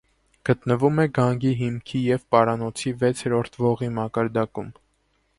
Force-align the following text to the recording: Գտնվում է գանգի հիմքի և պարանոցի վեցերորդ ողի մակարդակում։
Գտնվում 0.49 1.01
է 1.01 1.03
գանգի 1.17 1.51
հիմքի 1.59 2.01
և 2.05 2.25
պարանոցի 2.35 2.93
վեցերորդ 3.03 3.59
ողի 3.65 3.91
մակարդակում։ 3.99 4.73